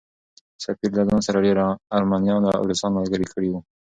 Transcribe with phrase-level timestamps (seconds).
[0.63, 1.57] سفیر له ځان سره ډېر
[1.97, 3.59] ارمنیان او روسان ملګري کړي وو.